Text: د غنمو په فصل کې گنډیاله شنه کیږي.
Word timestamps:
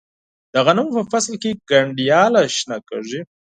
د 0.53 0.55
غنمو 0.65 0.91
په 0.97 1.01
فصل 1.11 1.33
کې 1.41 1.51
گنډیاله 1.69 2.41
شنه 2.57 2.77
کیږي. 2.87 3.21